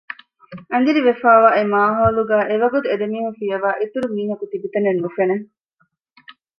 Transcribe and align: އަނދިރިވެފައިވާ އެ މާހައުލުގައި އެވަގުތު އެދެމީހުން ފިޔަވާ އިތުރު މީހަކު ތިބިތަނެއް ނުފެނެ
އަނދިރިވެފައިވާ 0.71 1.49
އެ 1.55 1.61
މާހައުލުގައި 1.73 2.45
އެވަގުތު 2.49 2.87
އެދެމީހުން 2.89 3.37
ފިޔަވާ 3.39 3.69
އިތުރު 3.81 4.07
މީހަކު 4.15 4.45
ތިބިތަނެއް 4.51 5.01
ނުފެނެ 5.03 5.35